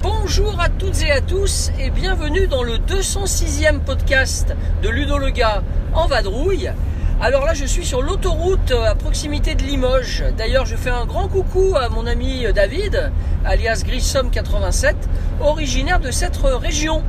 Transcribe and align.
Bonjour 0.00 0.60
à 0.60 0.68
toutes 0.70 1.02
et 1.02 1.10
à 1.12 1.20
tous 1.20 1.70
et 1.78 1.90
bienvenue 1.90 2.48
dans 2.48 2.64
le 2.64 2.78
206e 2.78 3.78
podcast 3.78 4.56
de 4.82 4.88
Ludo 4.88 5.18
le 5.18 5.30
gars 5.30 5.62
en 5.94 6.08
vadrouille. 6.08 6.72
Alors 7.20 7.44
là 7.44 7.52
je 7.52 7.64
suis 7.64 7.84
sur 7.84 8.00
l'autoroute 8.00 8.70
à 8.70 8.94
proximité 8.94 9.56
de 9.56 9.64
Limoges. 9.64 10.22
D'ailleurs 10.36 10.66
je 10.66 10.76
fais 10.76 10.90
un 10.90 11.04
grand 11.04 11.26
coucou 11.26 11.74
à 11.76 11.88
mon 11.88 12.06
ami 12.06 12.46
David, 12.54 13.10
alias 13.44 13.82
Grissom 13.84 14.30
87, 14.30 14.94
originaire 15.40 15.98
de 15.98 16.12
cette 16.12 16.36
région. 16.36 17.02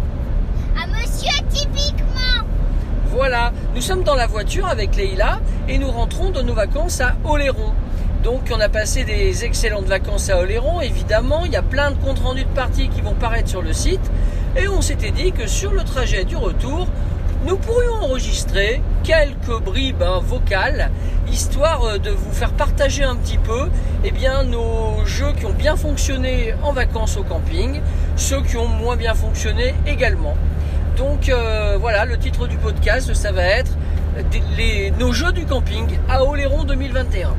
À 0.75 0.87
monsieur 0.87 1.29
typiquement. 1.49 2.43
Voilà, 3.11 3.53
nous 3.75 3.81
sommes 3.81 4.01
dans 4.01 4.15
la 4.15 4.25
voiture 4.25 4.65
avec 4.67 4.95
Leïla 4.95 5.41
et 5.67 5.77
nous 5.77 5.91
rentrons 5.91 6.31
de 6.31 6.41
nos 6.41 6.55
vacances 6.55 7.01
à 7.01 7.15
Oléron. 7.23 7.71
Donc 8.23 8.51
on 8.51 8.59
a 8.59 8.67
passé 8.67 9.03
des 9.03 9.45
excellentes 9.45 9.85
vacances 9.85 10.31
à 10.31 10.39
Oléron, 10.39 10.81
évidemment, 10.81 11.45
il 11.45 11.51
y 11.51 11.55
a 11.55 11.61
plein 11.61 11.91
de 11.91 11.97
comptes 11.97 12.19
rendus 12.19 12.45
de 12.45 12.49
parties 12.49 12.89
qui 12.89 13.01
vont 13.01 13.13
paraître 13.13 13.49
sur 13.49 13.61
le 13.61 13.73
site 13.73 14.09
et 14.57 14.67
on 14.67 14.81
s'était 14.81 15.11
dit 15.11 15.33
que 15.33 15.45
sur 15.45 15.71
le 15.71 15.83
trajet 15.83 16.25
du 16.25 16.35
retour, 16.35 16.87
nous 17.45 17.57
pourrions 17.57 17.93
enregistrer 17.93 18.81
quelques 19.13 19.59
bribes 19.63 20.03
hein, 20.03 20.19
vocales, 20.23 20.91
histoire 21.31 21.83
euh, 21.83 21.97
de 21.97 22.11
vous 22.11 22.31
faire 22.31 22.51
partager 22.51 23.03
un 23.03 23.15
petit 23.15 23.39
peu 23.39 23.67
eh 24.03 24.11
bien, 24.11 24.43
nos 24.43 25.03
jeux 25.03 25.31
qui 25.35 25.47
ont 25.47 25.53
bien 25.53 25.75
fonctionné 25.75 26.53
en 26.61 26.73
vacances 26.73 27.17
au 27.17 27.23
camping, 27.23 27.81
ceux 28.17 28.43
qui 28.43 28.55
ont 28.57 28.67
moins 28.67 28.97
bien 28.97 29.15
fonctionné 29.15 29.73
également. 29.87 30.35
Donc 30.95 31.27
euh, 31.29 31.77
voilà, 31.81 32.05
le 32.05 32.19
titre 32.19 32.45
du 32.45 32.57
podcast, 32.57 33.11
ça 33.15 33.31
va 33.31 33.41
être 33.45 33.71
les- 34.55 34.91
nos 34.91 35.11
jeux 35.11 35.31
du 35.31 35.45
camping 35.47 35.87
à 36.07 36.23
Oléron 36.23 36.63
2021. 36.63 37.33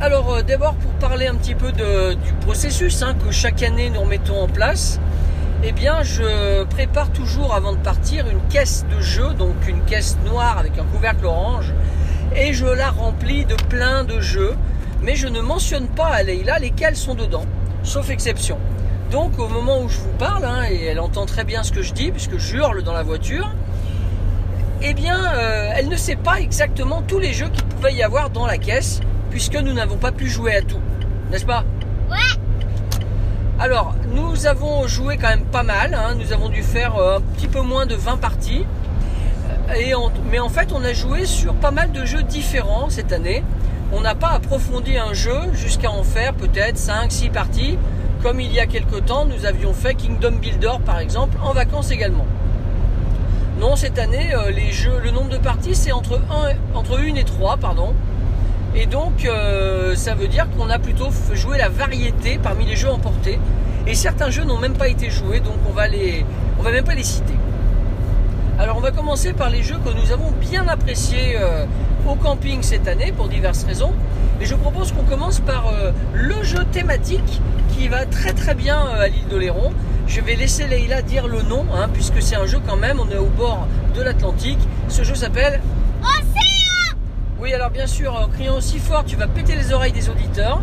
Alors 0.00 0.32
euh, 0.32 0.42
d'abord 0.42 0.76
pour 0.76 0.92
parler 0.92 1.26
un 1.26 1.34
petit 1.34 1.54
peu 1.54 1.72
de- 1.72 2.14
du 2.14 2.32
processus 2.40 3.02
hein, 3.02 3.14
que 3.22 3.30
chaque 3.30 3.62
année 3.62 3.90
nous 3.90 4.00
remettons 4.00 4.40
en 4.40 4.48
place, 4.48 4.98
eh 5.62 5.72
bien 5.72 6.02
je 6.02 6.64
prépare 6.64 7.10
toujours 7.10 7.54
avant 7.54 7.72
de 7.72 7.78
partir 7.78 8.26
une 8.28 8.40
caisse 8.48 8.84
de 8.90 9.00
jeux, 9.00 9.34
donc 9.34 9.68
une 9.68 9.82
caisse 9.84 10.16
noire 10.24 10.58
avec 10.58 10.78
un 10.78 10.84
couvercle 10.84 11.26
orange, 11.26 11.72
et 12.34 12.52
je 12.52 12.66
la 12.66 12.90
remplis 12.90 13.44
de 13.44 13.54
plein 13.54 14.04
de 14.04 14.20
jeux, 14.20 14.54
mais 15.02 15.16
je 15.16 15.28
ne 15.28 15.40
mentionne 15.40 15.88
pas 15.88 16.06
à 16.06 16.22
Leïla 16.22 16.58
lesquels 16.58 16.96
sont 16.96 17.14
dedans, 17.14 17.44
sauf 17.82 18.10
exception. 18.10 18.58
Donc 19.10 19.38
au 19.38 19.48
moment 19.48 19.82
où 19.82 19.88
je 19.88 19.98
vous 19.98 20.16
parle, 20.18 20.44
hein, 20.44 20.64
et 20.70 20.84
elle 20.84 21.00
entend 21.00 21.26
très 21.26 21.44
bien 21.44 21.62
ce 21.62 21.72
que 21.72 21.82
je 21.82 21.92
dis, 21.92 22.10
puisque 22.10 22.38
je 22.38 22.56
hurle 22.56 22.82
dans 22.82 22.92
la 22.92 23.02
voiture, 23.02 23.50
eh 24.82 24.94
bien 24.94 25.34
euh, 25.34 25.72
elle 25.74 25.88
ne 25.88 25.96
sait 25.96 26.16
pas 26.16 26.40
exactement 26.40 27.02
tous 27.02 27.18
les 27.18 27.34
jeux 27.34 27.48
qu'il 27.48 27.64
pouvait 27.64 27.94
y 27.94 28.02
avoir 28.02 28.30
dans 28.30 28.46
la 28.46 28.56
caisse, 28.56 29.00
puisque 29.30 29.56
nous 29.56 29.72
n'avons 29.72 29.96
pas 29.96 30.12
pu 30.12 30.28
jouer 30.28 30.56
à 30.56 30.62
tout, 30.62 30.80
n'est-ce 31.30 31.44
pas? 31.44 31.64
Ouais. 32.10 32.39
Alors, 33.60 33.94
nous 34.14 34.46
avons 34.46 34.86
joué 34.88 35.18
quand 35.18 35.28
même 35.28 35.44
pas 35.44 35.62
mal. 35.62 35.92
hein. 35.92 36.14
Nous 36.18 36.32
avons 36.32 36.48
dû 36.48 36.62
faire 36.62 36.96
euh, 36.96 37.18
un 37.18 37.20
petit 37.20 37.46
peu 37.46 37.60
moins 37.60 37.84
de 37.84 37.94
20 37.94 38.16
parties. 38.16 38.64
Euh, 39.68 40.08
mais 40.30 40.38
en 40.40 40.48
fait, 40.48 40.72
on 40.72 40.82
a 40.82 40.94
joué 40.94 41.26
sur 41.26 41.52
pas 41.52 41.70
mal 41.70 41.92
de 41.92 42.06
jeux 42.06 42.22
différents 42.22 42.88
cette 42.88 43.12
année. 43.12 43.44
On 43.92 44.00
n'a 44.00 44.14
pas 44.14 44.28
approfondi 44.28 44.96
un 44.96 45.12
jeu 45.12 45.38
jusqu'à 45.52 45.90
en 45.90 46.04
faire 46.04 46.32
peut-être 46.32 46.78
5-6 46.78 47.30
parties. 47.30 47.78
Comme 48.22 48.40
il 48.40 48.50
y 48.50 48.60
a 48.60 48.66
quelque 48.66 48.96
temps, 48.96 49.26
nous 49.26 49.44
avions 49.44 49.74
fait 49.74 49.94
Kingdom 49.94 50.36
Builder 50.40 50.78
par 50.86 50.98
exemple, 50.98 51.36
en 51.42 51.52
vacances 51.52 51.90
également. 51.90 52.26
Non, 53.60 53.76
cette 53.76 53.98
année, 53.98 54.32
euh, 54.34 54.52
le 55.04 55.10
nombre 55.10 55.28
de 55.28 55.36
parties, 55.36 55.74
c'est 55.74 55.92
entre 55.92 56.18
1, 56.74 56.76
entre 56.78 56.98
1 56.98 57.14
et 57.14 57.24
3, 57.24 57.58
pardon. 57.58 57.94
Et 58.74 58.86
donc, 58.86 59.24
euh, 59.24 59.94
ça 59.96 60.14
veut 60.14 60.28
dire 60.28 60.46
qu'on 60.56 60.70
a 60.70 60.78
plutôt 60.78 61.08
jouer 61.32 61.58
la 61.58 61.68
variété 61.68 62.38
parmi 62.40 62.64
les 62.66 62.76
jeux 62.76 62.90
emportés. 62.90 63.38
Et 63.86 63.94
certains 63.94 64.30
jeux 64.30 64.44
n'ont 64.44 64.58
même 64.58 64.74
pas 64.74 64.88
été 64.88 65.10
joués, 65.10 65.40
donc 65.40 65.56
on 65.68 65.72
va 65.72 65.88
les, 65.88 66.24
on 66.58 66.62
va 66.62 66.70
même 66.70 66.84
pas 66.84 66.94
les 66.94 67.02
citer. 67.02 67.34
Alors, 68.58 68.76
on 68.76 68.80
va 68.80 68.92
commencer 68.92 69.32
par 69.32 69.50
les 69.50 69.62
jeux 69.62 69.78
que 69.84 69.90
nous 69.90 70.12
avons 70.12 70.30
bien 70.32 70.68
appréciés 70.68 71.36
euh, 71.36 71.64
au 72.06 72.14
camping 72.14 72.62
cette 72.62 72.86
année 72.86 73.10
pour 73.10 73.28
diverses 73.28 73.64
raisons. 73.64 73.92
Et 74.40 74.46
je 74.46 74.54
propose 74.54 74.92
qu'on 74.92 75.02
commence 75.02 75.40
par 75.40 75.68
euh, 75.68 75.90
le 76.14 76.42
jeu 76.44 76.64
thématique 76.70 77.40
qui 77.70 77.88
va 77.88 78.04
très 78.06 78.32
très 78.32 78.54
bien 78.54 78.78
à 78.78 79.08
l'île 79.08 79.26
d'Oléron. 79.28 79.72
Je 80.06 80.20
vais 80.20 80.34
laisser 80.34 80.66
Leïla 80.66 81.02
dire 81.02 81.26
le 81.26 81.42
nom, 81.42 81.64
hein, 81.74 81.88
puisque 81.92 82.22
c'est 82.22 82.36
un 82.36 82.46
jeu 82.46 82.60
quand 82.66 82.76
même, 82.76 83.00
on 83.00 83.10
est 83.10 83.18
au 83.18 83.26
bord 83.26 83.66
de 83.96 84.02
l'Atlantique. 84.02 84.60
Ce 84.88 85.02
jeu 85.02 85.14
s'appelle. 85.14 85.60
Oui, 87.40 87.54
alors 87.54 87.70
bien 87.70 87.86
sûr, 87.86 88.14
en 88.14 88.28
criant 88.28 88.56
aussi 88.56 88.78
fort, 88.78 89.04
tu 89.04 89.16
vas 89.16 89.26
péter 89.26 89.56
les 89.56 89.72
oreilles 89.72 89.92
des 89.92 90.10
auditeurs. 90.10 90.60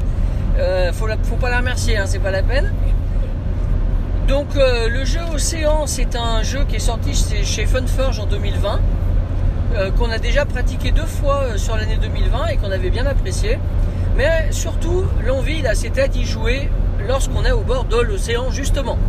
Euh, 0.59 0.93
faut, 0.93 1.07
faut 1.23 1.35
pas 1.35 1.49
la 1.49 1.57
remercier, 1.57 1.97
hein, 1.97 2.03
c'est 2.05 2.19
pas 2.19 2.29
la 2.29 2.43
peine. 2.43 2.71
Donc 4.27 4.55
euh, 4.55 4.87
le 4.87 5.03
jeu 5.03 5.21
Océan, 5.33 5.87
c'est 5.87 6.15
un 6.15 6.43
jeu 6.43 6.65
qui 6.67 6.75
est 6.75 6.79
sorti 6.79 7.13
chez, 7.43 7.65
Funforge 7.65 8.19
en 8.19 8.27
2020, 8.27 8.79
euh, 9.75 9.91
qu'on 9.91 10.11
a 10.11 10.19
déjà 10.19 10.45
pratiqué 10.45 10.91
deux 10.91 11.05
fois 11.05 11.57
sur 11.57 11.77
l'année 11.77 11.97
2020 11.97 12.47
et 12.47 12.57
qu'on 12.57 12.71
avait 12.71 12.91
bien 12.91 13.07
apprécié. 13.07 13.57
Mais 14.15 14.51
surtout, 14.51 15.05
l'envie, 15.25 15.63
c'était 15.73 16.07
d'y 16.09 16.25
jouer 16.25 16.69
lorsqu'on 17.07 17.43
est 17.43 17.51
au 17.51 17.61
bord 17.61 17.85
de 17.85 17.99
l'océan, 17.99 18.51
justement. 18.51 18.99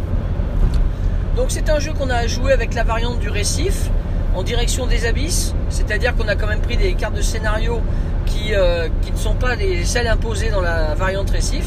Donc 1.37 1.47
c'est 1.51 1.69
un 1.69 1.81
jeu 1.81 1.93
qu'on 1.93 2.11
a 2.11 2.27
joué 2.27 2.53
avec 2.53 2.73
la 2.75 2.85
variante 2.85 3.19
du 3.19 3.29
récif 3.29 3.91
en 4.35 4.43
direction 4.43 4.87
des 4.87 5.07
abysses, 5.07 5.55
c'est-à-dire 5.69 6.15
qu'on 6.15 6.29
a 6.29 6.37
quand 6.37 6.47
même 6.47 6.61
pris 6.61 6.77
des 6.77 6.95
cartes 6.95 7.15
de 7.15 7.23
scénario 7.23 7.81
qui, 8.27 8.55
euh, 8.55 8.89
ne 9.11 9.17
sont 9.17 9.35
pas 9.35 9.55
les 9.55 9.85
celles 9.85 10.07
imposées 10.07 10.51
dans 10.51 10.61
la 10.61 10.95
variante 10.95 11.31
récif, 11.31 11.67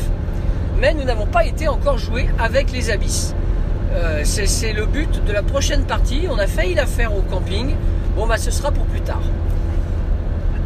mais 0.80 0.94
nous 0.94 1.04
n'avons 1.04 1.26
pas 1.26 1.46
été 1.46 1.68
encore 1.68 1.98
joués 1.98 2.30
avec 2.40 2.72
les 2.72 2.92
abysses. 2.92 3.36
Euh, 3.94 4.22
c'est 4.24 4.74
le 4.74 4.86
but 4.86 5.24
de 5.26 5.34
la 5.34 5.44
prochaine 5.44 5.84
partie, 5.84 6.28
on 6.30 6.38
a 6.38 6.48
failli 6.48 6.76
la 6.76 6.86
faire 6.86 7.16
au 7.16 7.22
camping, 7.22 7.76
bon 8.16 8.26
bah 8.26 8.38
ce 8.38 8.52
sera 8.52 8.72
pour 8.72 8.86
plus 8.86 9.02
tard. 9.02 9.22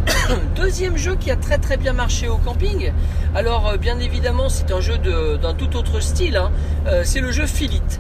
Deuxième 0.56 0.98
jeu 0.98 1.16
qui 1.16 1.32
a 1.32 1.36
très 1.36 1.58
très 1.58 1.78
bien 1.78 1.94
marché 1.94 2.28
au 2.28 2.38
camping. 2.38 2.92
Alors 3.34 3.70
euh, 3.70 3.78
bien 3.78 4.00
évidemment 4.00 4.50
c'est 4.50 4.72
un 4.72 4.80
jeu 4.82 4.98
d'un 4.98 5.54
tout 5.56 5.76
autre 5.76 6.00
style. 6.00 6.38
hein. 6.38 6.52
C'est 7.04 7.22
le 7.22 7.32
jeu 7.32 7.48
Philite. 7.48 8.00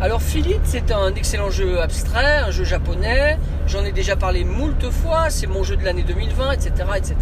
Alors 0.00 0.22
Philite 0.22 0.60
c'est 0.64 0.92
un 0.92 1.14
excellent 1.14 1.50
jeu 1.50 1.80
abstrait, 1.80 2.38
un 2.38 2.50
jeu 2.50 2.64
japonais. 2.64 3.38
J'en 3.66 3.84
ai 3.84 3.92
déjà 3.92 4.16
parlé 4.16 4.44
moult 4.44 4.90
fois. 4.90 5.30
C'est 5.30 5.46
mon 5.46 5.62
jeu 5.64 5.76
de 5.76 5.84
l'année 5.84 6.04
2020, 6.04 6.52
etc., 6.52 6.72
etc. 6.96 7.16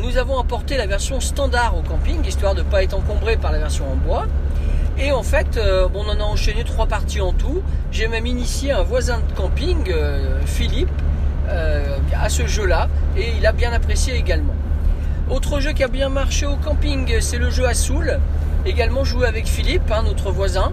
Nous 0.00 0.16
avons 0.16 0.40
apporté 0.40 0.76
la 0.76 0.86
version 0.86 1.20
standard 1.20 1.76
au 1.76 1.82
camping 1.82 2.24
histoire 2.26 2.54
de 2.54 2.62
ne 2.62 2.68
pas 2.68 2.82
être 2.82 2.94
encombré 2.94 3.36
par 3.36 3.52
la 3.52 3.58
version 3.58 3.84
en 3.92 3.94
bois. 3.94 4.26
Et 5.00 5.12
en 5.12 5.22
fait, 5.22 5.56
euh, 5.56 5.88
on 5.94 6.08
en 6.08 6.18
a 6.18 6.24
enchaîné 6.24 6.64
trois 6.64 6.86
parties 6.86 7.20
en 7.20 7.32
tout. 7.32 7.62
J'ai 7.92 8.08
même 8.08 8.26
initié 8.26 8.72
un 8.72 8.82
voisin 8.82 9.20
de 9.20 9.32
camping, 9.36 9.84
euh, 9.90 10.40
Philippe, 10.44 10.90
euh, 11.48 11.98
à 12.20 12.28
ce 12.28 12.46
jeu-là, 12.46 12.88
et 13.16 13.32
il 13.38 13.46
a 13.46 13.52
bien 13.52 13.72
apprécié 13.72 14.16
également. 14.16 14.54
Autre 15.30 15.60
jeu 15.60 15.72
qui 15.72 15.84
a 15.84 15.88
bien 15.88 16.08
marché 16.08 16.46
au 16.46 16.56
camping, 16.56 17.20
c'est 17.20 17.38
le 17.38 17.48
jeu 17.48 17.66
Assoul, 17.66 18.18
également 18.66 19.04
joué 19.04 19.28
avec 19.28 19.46
Philippe, 19.46 19.90
hein, 19.92 20.02
notre 20.04 20.32
voisin. 20.32 20.72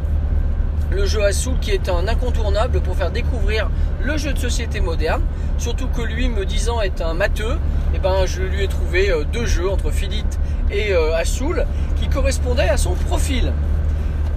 Le 0.92 1.06
jeu 1.06 1.24
Assoul 1.24 1.56
qui 1.60 1.72
est 1.72 1.90
un 1.90 2.08
incontournable 2.08 2.80
pour 2.82 2.96
faire 2.96 3.12
découvrir 3.12 3.70
le 4.04 4.18
jeu 4.18 4.34
de 4.34 4.40
société 4.40 4.80
moderne, 4.80 5.22
surtout 5.58 5.88
que 5.88 6.02
lui, 6.02 6.30
me 6.30 6.46
disant 6.46 6.82
être 6.82 7.02
un 7.02 7.14
matheux, 7.14 7.58
et 7.94 8.00
ben, 8.00 8.26
je 8.26 8.42
lui 8.42 8.64
ai 8.64 8.68
trouvé 8.68 9.10
euh, 9.10 9.24
deux 9.32 9.46
jeux 9.46 9.70
entre 9.70 9.92
Philippe 9.92 10.36
et 10.72 10.94
euh, 10.94 11.16
Assoul 11.16 11.66
qui 12.00 12.08
correspondaient 12.08 12.70
à 12.70 12.78
son 12.78 12.94
profil. 12.94 13.52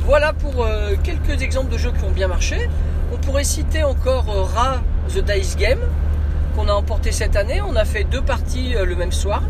Voilà 0.01 0.33
pour 0.33 0.65
euh, 0.65 0.95
quelques 1.03 1.43
exemples 1.43 1.71
de 1.71 1.79
jeux 1.79 1.93
qui 1.93 2.05
ont 2.05 2.11
bien 2.11 2.29
marché. 2.29 2.69
On 3.13 3.17
pourrait 3.17 3.45
citer 3.45 3.85
encore 3.85 4.27
euh, 4.29 4.43
Ra 4.43 4.83
The 5.09 5.25
Dice 5.25 5.57
Game 5.57 5.81
qu'on 6.55 6.69
a 6.69 6.73
emporté 6.73 7.13
cette 7.13 7.37
année. 7.37 7.61
On 7.61 7.77
a 7.77 7.85
fait 7.85 8.05
deux 8.05 8.21
parties 8.21 8.75
euh, 8.75 8.85
le 8.85 8.97
même 8.97 9.13
soir. 9.13 9.43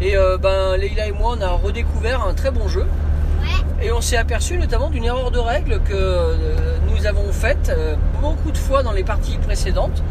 Et 0.00 0.16
euh, 0.16 0.38
ben, 0.38 0.76
Leïla 0.76 1.06
et 1.08 1.12
moi, 1.12 1.36
on 1.36 1.40
a 1.40 1.50
redécouvert 1.50 2.24
un 2.24 2.34
très 2.34 2.50
bon 2.50 2.68
jeu. 2.68 2.84
Et 3.86 3.92
on 3.92 4.00
s'est 4.00 4.16
aperçu 4.16 4.58
notamment 4.58 4.90
d'une 4.90 5.04
erreur 5.04 5.30
de 5.30 5.38
règle 5.38 5.78
que 5.78 5.94
euh, 5.94 6.34
nous 6.90 7.06
avons 7.06 7.30
faite 7.30 7.68
euh, 7.72 7.94
beaucoup 8.20 8.50
de 8.50 8.58
fois 8.58 8.82
dans 8.82 8.90
les 8.90 9.04
parties 9.04 9.38
précédentes. 9.38 10.02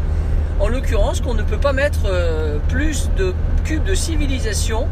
En 0.60 0.68
l'occurrence, 0.68 1.20
qu'on 1.20 1.34
ne 1.34 1.42
peut 1.42 1.58
pas 1.58 1.74
mettre 1.74 2.06
euh, 2.06 2.56
plus 2.70 3.10
de 3.18 3.34
cubes 3.64 3.84
de 3.84 3.94
civilisation 3.94 4.88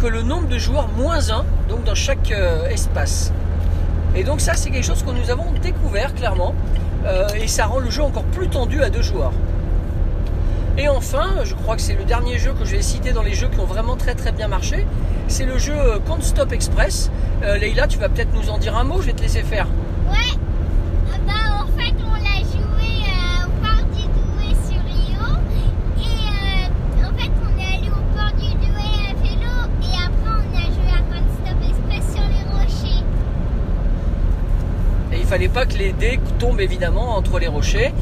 que 0.00 0.06
le 0.06 0.22
nombre 0.22 0.48
de 0.48 0.58
joueurs 0.58 0.88
moins 0.88 1.30
1, 1.30 1.44
donc 1.68 1.84
dans 1.84 1.94
chaque 1.94 2.32
espace. 2.70 3.32
Et 4.14 4.22
donc 4.22 4.40
ça, 4.42 4.52
c'est 4.54 4.70
quelque 4.70 4.84
chose 4.84 5.02
que 5.02 5.10
nous 5.10 5.30
avons 5.30 5.46
découvert 5.62 6.14
clairement, 6.14 6.54
et 7.34 7.48
ça 7.48 7.64
rend 7.64 7.78
le 7.78 7.88
jeu 7.90 8.02
encore 8.02 8.24
plus 8.24 8.48
tendu 8.48 8.82
à 8.82 8.90
deux 8.90 9.00
joueurs. 9.00 9.32
Et 10.78 10.88
enfin, 10.88 11.44
je 11.44 11.54
crois 11.54 11.76
que 11.76 11.82
c'est 11.82 11.94
le 11.94 12.04
dernier 12.04 12.38
jeu 12.38 12.52
que 12.58 12.64
je 12.64 12.74
vais 12.76 12.82
citer 12.82 13.12
dans 13.12 13.22
les 13.22 13.34
jeux 13.34 13.48
qui 13.48 13.60
ont 13.60 13.66
vraiment 13.66 13.96
très 13.96 14.14
très 14.14 14.32
bien 14.32 14.48
marché. 14.48 14.86
C'est 15.28 15.44
le 15.44 15.58
jeu 15.58 15.74
euh, 15.76 15.98
Can't 16.06 16.22
Stop 16.22 16.52
Express. 16.52 17.10
Euh, 17.42 17.58
Leïla, 17.58 17.86
tu 17.86 17.98
vas 17.98 18.08
peut-être 18.08 18.32
nous 18.34 18.48
en 18.50 18.58
dire 18.58 18.76
un 18.76 18.84
mot, 18.84 19.00
je 19.00 19.06
vais 19.08 19.12
te 19.12 19.20
laisser 19.22 19.42
faire. 19.42 19.66
Ouais. 20.10 20.16
Ah 21.12 21.16
Bah, 21.26 21.32
en 21.62 21.66
fait, 21.78 21.94
on 22.04 22.14
l'a 22.14 22.40
joué 22.40 23.04
euh, 23.04 23.46
au 23.46 23.50
port 23.60 23.84
du 23.94 24.02
Douai 24.02 24.54
sur 24.64 24.80
Rio. 24.82 25.26
Et 25.98 26.06
euh, 26.06 27.06
en 27.06 27.18
fait, 27.18 27.30
on 27.44 27.60
est 27.60 27.76
allé 27.76 27.88
au 27.88 28.16
port 28.16 28.32
du 28.38 28.54
Douai 28.54 28.92
à 29.10 29.14
vélo. 29.22 29.54
Et 29.82 29.94
après, 29.94 30.30
on 30.30 30.56
a 30.56 30.64
joué 30.72 30.88
à 30.88 31.02
Can't 31.12 31.30
Stop 31.44 31.58
Express 31.68 32.14
sur 32.14 32.24
les 32.28 32.44
rochers. 32.50 33.04
Et 35.12 35.18
il 35.18 35.26
fallait 35.26 35.48
pas 35.48 35.66
que 35.66 35.74
les 35.76 35.92
dés 35.92 36.18
tombent 36.38 36.60
évidemment 36.60 37.14
entre 37.16 37.38
les 37.38 37.48
rochers. 37.48 37.92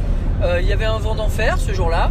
Il 0.58 0.66
y 0.66 0.73
avait 0.73 0.87
un 0.87 0.99
vent 0.99 1.14
d'enfer 1.14 1.58
ce 1.58 1.75
jour-là. 1.75 2.11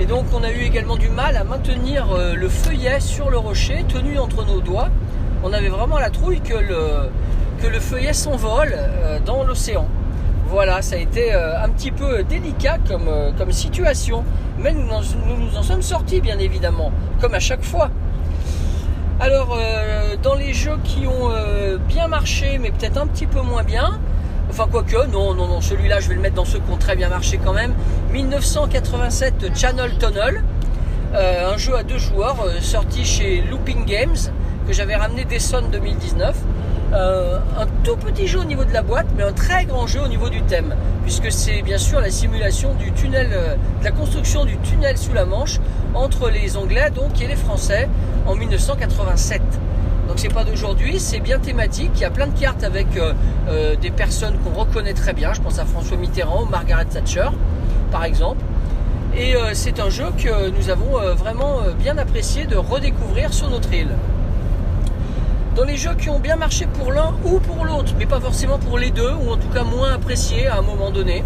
Et 0.00 0.06
donc 0.06 0.24
on 0.34 0.42
a 0.42 0.50
eu 0.50 0.62
également 0.62 0.96
du 0.96 1.08
mal 1.08 1.36
à 1.36 1.44
maintenir 1.44 2.10
euh, 2.10 2.34
le 2.34 2.48
feuillet 2.48 2.98
sur 2.98 3.30
le 3.30 3.38
rocher 3.38 3.84
tenu 3.86 4.18
entre 4.18 4.44
nos 4.44 4.60
doigts. 4.60 4.88
On 5.44 5.52
avait 5.52 5.68
vraiment 5.68 5.98
la 5.98 6.10
trouille 6.10 6.40
que 6.40 6.54
le, 6.54 7.80
feuillet 7.80 8.12
s'envole 8.12 8.74
euh, 8.74 9.20
dans 9.24 9.44
l'océan. 9.44 9.86
Voilà, 10.48 10.82
ça 10.82 10.96
a 10.96 10.98
été 10.98 11.32
euh, 11.32 11.62
un 11.62 11.68
petit 11.68 11.92
peu 11.92 12.24
délicat 12.24 12.78
comme, 12.88 13.52
situation. 13.52 14.24
Mais 14.58 14.72
nous, 14.72 14.82
nous 14.82 15.56
en 15.56 15.62
sommes 15.62 15.82
sortis 15.82 16.20
bien 16.20 16.40
évidemment, 16.40 16.90
comme 17.20 17.34
à 17.34 17.40
chaque 17.40 17.62
fois. 17.62 17.90
Alors, 19.20 19.56
dans 20.22 20.34
les 20.34 20.52
jeux 20.52 20.78
qui 20.82 21.06
ont 21.06 21.30
bien 21.86 22.08
marché, 22.08 22.58
mais 22.58 22.70
peut-être 22.70 22.98
un 22.98 23.06
petit 23.06 23.26
peu 23.26 23.40
moins 23.42 23.62
bien, 23.62 24.00
enfin 24.54 24.68
quoique, 24.70 25.06
non, 25.10 25.34
non, 25.34 25.48
non, 25.48 25.60
celui-là, 25.60 25.98
je 25.98 26.08
vais 26.08 26.14
le 26.14 26.20
mettre 26.20 26.36
dans 26.36 26.44
ceux 26.44 26.60
qui 26.60 26.70
ont 26.70 26.76
très 26.76 26.94
bien 26.94 27.08
marché 27.08 27.40
quand 27.44 27.52
même. 27.52 27.74
1987 28.12 29.50
Channel 29.56 29.98
Tunnel, 29.98 30.44
euh, 31.12 31.52
un 31.52 31.56
jeu 31.56 31.74
à 31.74 31.82
deux 31.82 31.98
joueurs 31.98 32.36
euh, 32.40 32.60
sorti 32.60 33.04
chez 33.04 33.42
Looping 33.50 33.84
Games, 33.84 34.16
que 34.68 34.72
j'avais 34.72 34.94
ramené 34.94 35.24
d'Essonne 35.24 35.70
2019. 35.72 36.36
Euh, 36.92 37.38
un 37.58 37.66
tout 37.82 37.96
petit 37.96 38.28
jeu 38.28 38.38
au 38.38 38.44
niveau 38.44 38.64
de 38.64 38.72
la 38.72 38.82
boîte, 38.82 39.08
mais 39.16 39.24
un 39.24 39.32
très 39.32 39.64
grand 39.64 39.88
jeu 39.88 40.00
au 40.00 40.06
niveau 40.06 40.28
du 40.28 40.40
thème, 40.42 40.76
puisque 41.02 41.32
c'est 41.32 41.62
bien 41.62 41.78
sûr 41.78 42.00
la 42.00 42.10
simulation 42.10 42.74
du 42.74 42.92
tunnel, 42.92 43.30
de 43.80 43.84
la 43.84 43.90
construction 43.90 44.44
du 44.44 44.56
tunnel 44.58 44.96
sous 44.96 45.12
la 45.12 45.24
Manche 45.24 45.58
entre 45.94 46.30
les 46.30 46.56
Anglais 46.56 46.90
donc 46.94 47.20
et 47.20 47.26
les 47.26 47.34
Français 47.34 47.88
en 48.24 48.36
1987. 48.36 49.42
Donc 50.08 50.18
c'est 50.18 50.32
pas 50.32 50.44
d'aujourd'hui, 50.44 51.00
c'est 51.00 51.20
bien 51.20 51.38
thématique. 51.38 51.92
Il 51.94 52.00
y 52.00 52.04
a 52.04 52.10
plein 52.10 52.26
de 52.26 52.38
cartes 52.38 52.62
avec 52.62 52.86
euh, 52.96 53.14
euh, 53.48 53.74
des 53.76 53.90
personnes 53.90 54.36
qu'on 54.38 54.58
reconnaît 54.58 54.92
très 54.92 55.14
bien. 55.14 55.32
Je 55.32 55.40
pense 55.40 55.58
à 55.58 55.64
François 55.64 55.96
Mitterrand 55.96 56.42
ou 56.42 56.46
Margaret 56.46 56.84
Thatcher, 56.84 57.28
par 57.90 58.04
exemple. 58.04 58.42
Et 59.16 59.34
euh, 59.34 59.50
c'est 59.54 59.80
un 59.80 59.88
jeu 59.88 60.06
que 60.18 60.50
nous 60.50 60.70
avons 60.70 60.98
vraiment 61.14 61.60
bien 61.78 61.96
apprécié 61.98 62.46
de 62.46 62.56
redécouvrir 62.56 63.32
sur 63.32 63.48
notre 63.48 63.72
île. 63.72 63.96
Dans 65.56 65.64
les 65.64 65.76
jeux 65.76 65.94
qui 65.94 66.10
ont 66.10 66.18
bien 66.18 66.36
marché 66.36 66.66
pour 66.66 66.92
l'un 66.92 67.14
ou 67.24 67.38
pour 67.38 67.64
l'autre, 67.64 67.94
mais 67.96 68.06
pas 68.06 68.20
forcément 68.20 68.58
pour 68.58 68.76
les 68.76 68.90
deux, 68.90 69.12
ou 69.12 69.30
en 69.30 69.36
tout 69.36 69.48
cas 69.48 69.62
moins 69.62 69.92
appréciés 69.92 70.48
à 70.48 70.58
un 70.58 70.62
moment 70.62 70.90
donné. 70.90 71.22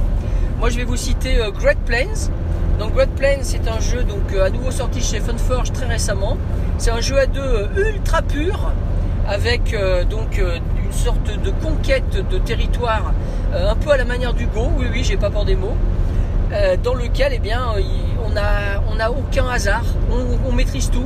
Moi 0.58 0.68
je 0.68 0.76
vais 0.76 0.84
vous 0.84 0.96
citer 0.96 1.40
Great 1.58 1.78
Plains. 1.86 2.30
Donc 2.78 2.94
Great 2.94 3.10
Plains 3.10 3.42
c'est 3.42 3.66
un 3.66 3.80
jeu 3.80 4.04
donc 4.04 4.32
euh, 4.32 4.44
à 4.44 4.50
nouveau 4.50 4.70
sorti 4.70 5.00
chez 5.00 5.18
Funforge 5.18 5.72
très 5.72 5.86
récemment. 5.86 6.36
C'est 6.78 6.92
un 6.92 7.00
jeu 7.00 7.18
à 7.18 7.26
deux 7.26 7.40
euh, 7.40 7.92
ultra 7.92 8.22
pur 8.22 8.72
avec 9.26 9.74
euh, 9.74 10.04
donc 10.04 10.38
une 10.38 10.92
sorte 10.92 11.26
de 11.26 11.50
conquête 11.50 12.28
de 12.30 12.38
territoire 12.38 13.12
un 13.52 13.74
peu 13.74 13.90
à 13.90 13.96
la 13.96 14.04
manière 14.04 14.32
du 14.32 14.46
Go. 14.46 14.68
Oui 14.78 14.86
oui, 14.92 15.02
j'ai 15.02 15.16
pas 15.16 15.30
peur 15.30 15.44
des 15.44 15.56
mots. 15.56 15.76
Dans 16.82 16.94
lequel 16.94 17.32
eh 17.34 17.38
bien 17.38 17.60
on 18.24 18.36
a 18.36 18.80
on 18.90 18.98
a 18.98 19.10
aucun 19.10 19.46
hasard, 19.48 19.84
on, 20.48 20.52
maîtrise 20.52 20.90
tout 20.90 21.04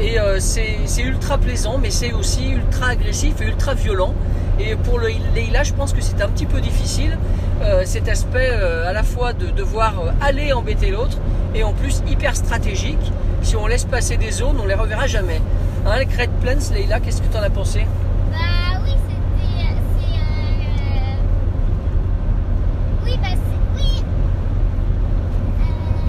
et 0.00 0.16
c'est 0.38 1.02
ultra 1.02 1.36
plaisant 1.36 1.76
mais 1.76 1.90
c'est 1.90 2.12
aussi 2.12 2.48
ultra 2.52 2.88
agressif 2.88 3.40
et 3.42 3.44
ultra 3.44 3.74
violent 3.74 4.14
et 4.64 4.76
pour 4.76 4.98
le 4.98 5.08
Leila 5.34 5.62
je 5.64 5.72
pense 5.72 5.92
que 5.92 6.00
c'est 6.00 6.20
un 6.22 6.28
petit 6.28 6.46
peu 6.46 6.60
difficile 6.60 7.18
euh, 7.62 7.82
cet 7.84 8.08
aspect 8.08 8.48
euh, 8.50 8.88
à 8.88 8.92
la 8.92 9.02
fois 9.02 9.32
de 9.32 9.46
devoir 9.46 9.98
euh, 10.00 10.10
aller 10.20 10.52
embêter 10.52 10.90
l'autre 10.90 11.18
et 11.54 11.62
en 11.64 11.72
plus 11.72 12.02
hyper 12.08 12.36
stratégique 12.36 13.12
si 13.42 13.56
on 13.56 13.66
laisse 13.66 13.84
passer 13.84 14.16
des 14.16 14.30
zones 14.30 14.58
on 14.62 14.66
les 14.66 14.74
reverra 14.74 15.06
jamais 15.06 15.40
hein, 15.86 15.98
les 15.98 16.06
Great 16.06 16.30
Plains 16.40 16.58
Leila 16.74 17.00
qu'est-ce 17.00 17.22
que 17.22 17.28
tu 17.30 17.36
en 17.36 17.42
as 17.42 17.50
pensé? 17.50 17.86
Bah 18.30 18.80
oui, 18.84 18.92
c'était. 19.08 19.68
euh, 19.68 21.16
Oui, 23.04 23.18
bah 23.20 23.28
c'est. 23.32 23.80
Oui. 23.82 24.04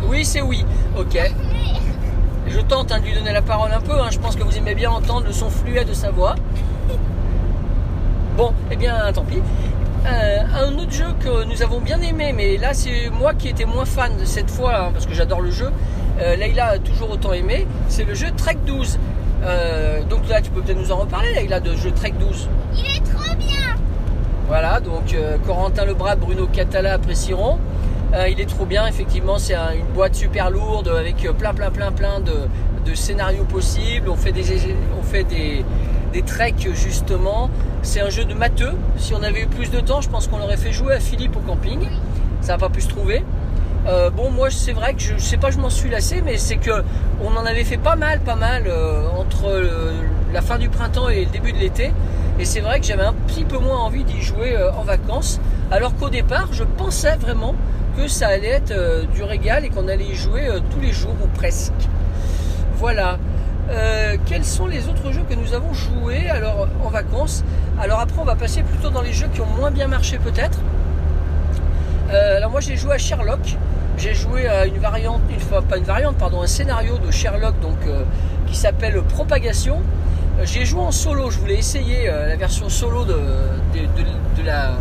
Oui 0.09 0.25
c'est 0.25 0.41
oui 0.41 0.65
ok 0.97 1.17
Je 2.47 2.59
tente 2.59 2.91
hein, 2.91 2.99
de 2.99 3.05
lui 3.05 3.13
donner 3.15 3.31
la 3.33 3.41
parole 3.41 3.71
un 3.71 3.79
peu. 3.81 3.93
hein. 3.99 4.09
Je 4.11 4.19
pense 4.19 4.35
que 4.35 4.43
vous 4.43 4.55
aimez 4.57 4.75
bien 4.75 4.91
entendre 4.91 5.25
le 5.25 5.31
son 5.33 5.49
fluet 5.49 5.85
de 5.85 5.93
sa 5.93 6.11
voix. 6.11 6.35
Bon, 8.37 8.51
eh 8.71 8.75
bien, 8.75 9.11
tant 9.13 9.23
pis. 9.23 9.39
Euh, 10.05 10.37
un 10.67 10.77
autre 10.77 10.91
jeu 10.91 11.05
que 11.19 11.45
nous 11.45 11.61
avons 11.61 11.79
bien 11.79 12.01
aimé, 12.01 12.33
mais 12.35 12.57
là 12.57 12.73
c'est 12.73 13.09
moi 13.09 13.33
qui 13.33 13.47
étais 13.47 13.65
moins 13.65 13.85
fan 13.85 14.11
de 14.19 14.25
cette 14.25 14.49
fois, 14.51 14.75
hein, 14.85 14.89
parce 14.91 15.05
que 15.05 15.13
j'adore 15.13 15.39
le 15.41 15.51
jeu. 15.51 15.71
Euh, 16.21 16.35
Leïla 16.35 16.65
a 16.71 16.77
toujours 16.79 17.11
autant 17.11 17.31
aimé. 17.33 17.67
C'est 17.87 18.03
le 18.03 18.13
jeu 18.13 18.27
Trek 18.35 18.57
12. 18.65 18.99
Euh, 19.45 20.01
donc 20.03 20.27
là, 20.29 20.41
tu 20.41 20.51
peux 20.51 20.61
peut-être 20.61 20.77
nous 20.79 20.91
en 20.91 20.97
reparler, 20.97 21.33
Leïla, 21.33 21.59
de 21.59 21.75
jeu 21.75 21.91
Trek 21.91 22.13
12. 22.19 22.49
Il 22.75 22.85
est 22.85 23.03
trop 23.03 23.35
bien. 23.35 23.75
Voilà, 24.47 24.79
donc 24.79 25.13
euh, 25.13 25.37
Corentin 25.45 25.85
Lebras, 25.85 26.15
Bruno 26.15 26.47
Catala 26.47 26.93
apprécieront. 26.93 27.57
Il 28.29 28.39
est 28.39 28.45
trop 28.47 28.65
bien, 28.65 28.85
effectivement, 28.85 29.39
c'est 29.39 29.55
un- 29.55 29.73
une 29.73 29.87
boîte 29.95 30.13
super 30.13 30.51
lourde 30.51 30.87
avec 30.87 31.15
plein, 31.35 31.51
plein, 31.55 31.71
plein, 31.71 31.91
plein 31.91 32.19
de, 32.19 32.33
de 32.87 32.93
scénarios 32.93 33.43
possibles. 33.45 34.07
On 34.07 34.15
fait 34.15 34.31
des, 34.31 34.43
on 34.99 35.01
fait 35.01 35.23
des, 35.23 35.65
des 36.13 36.21
treks 36.21 36.69
justement. 36.73 37.49
C'est 37.81 37.99
un 37.99 38.09
jeu 38.09 38.23
de 38.23 38.33
matheux. 38.33 38.73
Si 38.97 39.13
on 39.13 39.21
avait 39.21 39.41
eu 39.41 39.47
plus 39.47 39.69
de 39.69 39.81
temps, 39.81 39.99
je 39.99 40.09
pense 40.09 40.27
qu'on 40.27 40.37
l'aurait 40.37 40.57
fait 40.57 40.71
jouer 40.71 40.93
à 40.93 40.99
Philippe 40.99 41.35
au 41.35 41.41
camping. 41.41 41.89
Ça 42.39 42.53
n'a 42.53 42.57
pas 42.57 42.69
pu 42.69 42.79
se 42.79 42.87
trouver. 42.87 43.25
Euh, 43.85 44.09
bon, 44.09 44.31
moi, 44.31 44.49
c'est 44.49 44.71
vrai 44.71 44.93
que 44.93 45.01
je, 45.01 45.15
je 45.17 45.21
sais 45.21 45.37
pas, 45.37 45.51
je 45.51 45.57
m'en 45.57 45.69
suis 45.69 45.89
lassé, 45.89 46.21
mais 46.23 46.37
c'est 46.37 46.55
que 46.55 46.83
on 47.21 47.35
en 47.35 47.45
avait 47.45 47.65
fait 47.65 47.77
pas 47.77 47.97
mal, 47.97 48.21
pas 48.21 48.35
mal 48.35 48.63
euh, 48.67 49.09
entre 49.17 49.47
euh, 49.47 49.91
la 50.31 50.41
fin 50.41 50.57
du 50.57 50.69
printemps 50.69 51.09
et 51.09 51.25
le 51.25 51.31
début 51.31 51.51
de 51.51 51.57
l'été. 51.57 51.91
Et 52.39 52.45
c'est 52.45 52.61
vrai 52.61 52.79
que 52.79 52.85
j'avais 52.85 53.03
un 53.03 53.13
petit 53.27 53.43
peu 53.43 53.57
moins 53.57 53.79
envie 53.79 54.05
d'y 54.05 54.21
jouer 54.21 54.57
en 54.75 54.83
vacances. 54.83 55.39
Alors 55.69 55.95
qu'au 55.95 56.09
départ, 56.09 56.47
je 56.51 56.63
pensais 56.63 57.15
vraiment 57.17 57.53
que 57.95 58.07
ça 58.07 58.27
allait 58.27 58.47
être 58.47 58.73
du 59.13 59.21
régal 59.21 59.65
et 59.65 59.69
qu'on 59.69 59.87
allait 59.87 60.05
y 60.05 60.15
jouer 60.15 60.49
tous 60.71 60.79
les 60.79 60.91
jours 60.91 61.15
ou 61.23 61.27
presque. 61.27 61.73
Voilà. 62.77 63.19
Euh, 63.69 64.17
quels 64.25 64.43
sont 64.43 64.67
les 64.67 64.87
autres 64.89 65.11
jeux 65.11 65.23
que 65.29 65.35
nous 65.35 65.53
avons 65.53 65.73
joués 65.73 66.29
alors 66.29 66.67
en 66.83 66.89
vacances? 66.89 67.43
Alors 67.79 67.99
après, 67.99 68.19
on 68.21 68.25
va 68.25 68.35
passer 68.35 68.61
plutôt 68.61 68.89
dans 68.89 69.01
les 69.01 69.13
jeux 69.13 69.27
qui 69.33 69.41
ont 69.41 69.47
moins 69.57 69.71
bien 69.71 69.87
marché 69.87 70.17
peut-être. 70.17 70.59
Euh, 72.11 72.37
alors 72.37 72.51
moi, 72.51 72.59
j'ai 72.59 72.75
joué 72.75 72.95
à 72.95 72.97
Sherlock. 72.97 73.57
J'ai 73.97 74.13
joué 74.13 74.47
à 74.47 74.65
une 74.65 74.79
variante, 74.79 75.21
une 75.29 75.61
pas 75.61 75.77
une 75.77 75.83
variante, 75.83 76.17
pardon, 76.17 76.41
un 76.41 76.47
scénario 76.47 76.97
de 76.97 77.11
Sherlock 77.11 77.59
donc 77.61 77.77
euh, 77.87 78.03
qui 78.47 78.55
s'appelle 78.55 79.01
Propagation. 79.03 79.81
J'ai 80.43 80.65
joué 80.65 80.81
en 80.81 80.91
solo. 80.91 81.29
Je 81.29 81.39
voulais 81.39 81.57
essayer 81.57 82.07
la 82.07 82.35
version 82.35 82.67
solo 82.67 83.05
de, 83.05 83.15
la 84.43 84.71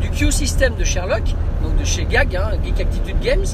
du 0.00 0.10
Q 0.10 0.32
system 0.32 0.74
de 0.74 0.84
Sherlock, 0.84 1.34
donc 1.62 1.76
de 1.78 1.84
chez 1.84 2.04
GAG, 2.06 2.34
hein, 2.34 2.52
Geek 2.64 2.80
Attitude 2.80 3.20
Games. 3.20 3.44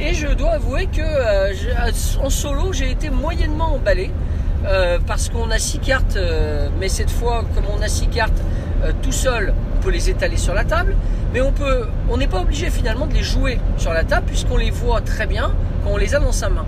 Et 0.00 0.12
je 0.12 0.26
dois 0.28 0.52
avouer 0.52 0.86
que 0.86 1.00
euh, 1.00 1.52
j'ai- 1.54 2.18
en 2.20 2.30
solo, 2.30 2.72
j'ai 2.72 2.90
été 2.90 3.10
moyennement 3.10 3.74
emballé. 3.74 4.10
euh, 4.66 4.98
parce 5.06 5.28
qu'on 5.28 5.50
a 5.50 5.58
six 5.58 5.78
cartes, 5.78 6.16
euh, 6.16 6.70
mais 6.80 6.88
cette 6.88 7.10
fois, 7.10 7.44
comme 7.54 7.64
on 7.78 7.82
a 7.82 7.86
six 7.88 8.06
cartes 8.06 8.40
euh, 8.82 8.92
tout 9.02 9.12
seul, 9.12 9.52
on 9.76 9.82
peut 9.82 9.90
les 9.90 10.08
étaler 10.08 10.38
sur 10.38 10.54
la 10.54 10.64
table, 10.64 10.96
mais 11.34 11.42
on 11.42 11.52
peut, 11.52 11.86
on 12.08 12.16
n'est 12.16 12.26
pas 12.28 12.40
obligé 12.40 12.70
finalement 12.70 13.06
de 13.06 13.12
les 13.12 13.22
jouer 13.22 13.60
sur 13.76 13.92
la 13.92 14.04
table 14.04 14.24
puisqu'on 14.26 14.56
les 14.56 14.70
voit 14.70 15.02
très 15.02 15.26
bien 15.26 15.52
quand 15.84 15.90
on 15.90 15.96
les 15.98 16.14
a 16.14 16.18
dans 16.18 16.32
sa 16.32 16.48
main. 16.48 16.64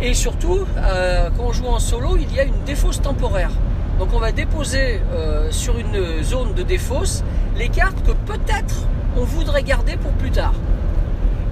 Et 0.00 0.14
surtout, 0.14 0.60
euh, 0.78 1.28
quand 1.36 1.44
on 1.48 1.52
joue 1.52 1.66
en 1.66 1.78
solo, 1.78 2.16
il 2.16 2.34
y 2.34 2.40
a 2.40 2.44
une 2.44 2.64
défausse 2.64 3.02
temporaire. 3.02 3.50
Donc 3.98 4.14
on 4.14 4.18
va 4.18 4.32
déposer 4.32 5.02
euh, 5.14 5.50
sur 5.50 5.76
une 5.76 6.22
zone 6.22 6.54
de 6.54 6.62
défausse 6.62 7.22
les 7.58 7.68
cartes 7.68 8.02
que 8.02 8.12
peut-être 8.12 8.76
on 9.18 9.24
voudrait 9.24 9.62
garder 9.62 9.98
pour 9.98 10.12
plus 10.12 10.30
tard. 10.30 10.54